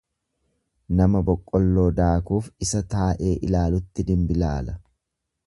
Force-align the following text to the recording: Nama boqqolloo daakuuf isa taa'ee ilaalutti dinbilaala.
Nama 1.01 1.21
boqqolloo 1.27 1.85
daakuuf 1.99 2.49
isa 2.69 2.83
taa'ee 2.95 3.35
ilaalutti 3.51 4.09
dinbilaala. 4.11 4.77